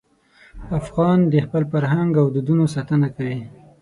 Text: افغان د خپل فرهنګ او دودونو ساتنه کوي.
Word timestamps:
افغان 0.79 1.19
د 1.31 1.33
خپل 1.45 1.63
فرهنګ 1.71 2.11
او 2.21 2.27
دودونو 2.35 2.63
ساتنه 2.75 3.07
کوي. 3.15 3.39